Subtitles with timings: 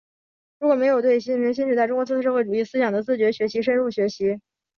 [0.59, 4.41] 如果没有对习近平新时代中国特色社会主义思想的自觉学习深入学习